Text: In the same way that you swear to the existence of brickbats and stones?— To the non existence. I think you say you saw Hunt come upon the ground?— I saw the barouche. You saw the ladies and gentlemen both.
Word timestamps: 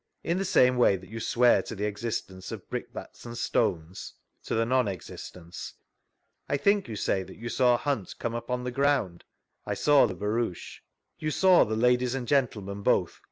In 0.23 0.39
the 0.39 0.45
same 0.45 0.77
way 0.77 0.95
that 0.95 1.11
you 1.11 1.19
swear 1.19 1.61
to 1.61 1.75
the 1.75 1.85
existence 1.85 2.51
of 2.51 2.67
brickbats 2.71 3.23
and 3.23 3.37
stones?— 3.37 4.13
To 4.45 4.55
the 4.55 4.65
non 4.65 4.87
existence. 4.87 5.75
I 6.49 6.57
think 6.57 6.87
you 6.87 6.95
say 6.95 7.23
you 7.23 7.49
saw 7.49 7.77
Hunt 7.77 8.15
come 8.17 8.33
upon 8.33 8.63
the 8.63 8.71
ground?— 8.71 9.25
I 9.63 9.75
saw 9.75 10.07
the 10.07 10.15
barouche. 10.15 10.79
You 11.19 11.29
saw 11.29 11.65
the 11.65 11.75
ladies 11.75 12.15
and 12.15 12.27
gentlemen 12.27 12.81
both. 12.81 13.19